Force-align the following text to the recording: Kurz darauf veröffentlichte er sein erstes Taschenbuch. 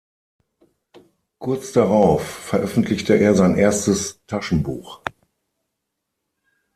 Kurz 1.37 1.73
darauf 1.73 2.27
veröffentlichte 2.27 3.13
er 3.19 3.35
sein 3.35 3.55
erstes 3.55 4.19
Taschenbuch. 4.25 5.03